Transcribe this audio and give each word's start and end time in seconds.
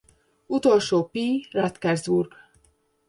Utolsó 0.45 1.09
p. 1.09 1.17
Radkersburg. 1.51 2.31